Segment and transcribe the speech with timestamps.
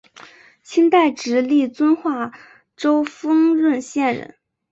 [0.63, 2.31] 清代直隶遵化
[2.75, 4.33] 州丰润县人。